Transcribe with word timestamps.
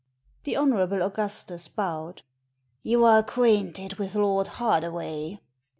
The 0.45 0.57
Hon. 0.57 0.73
Augustus 0.99 1.67
bowed. 1.67 2.23
"You 2.81 3.05
are 3.05 3.19
acquainted 3.19 3.99
with 3.99 4.15
Lord 4.15 4.47
Hardaway?" 4.47 5.39